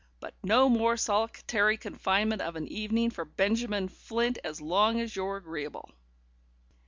But 0.19 0.33
no 0.41 0.67
more 0.67 0.97
solitary 0.97 1.77
confinement 1.77 2.41
of 2.41 2.55
an 2.55 2.67
evening 2.67 3.11
for 3.11 3.23
Benjamin 3.23 3.87
Flint, 3.87 4.39
as 4.43 4.59
long 4.59 4.99
as 4.99 5.15
you're 5.15 5.37
agreeable." 5.37 5.91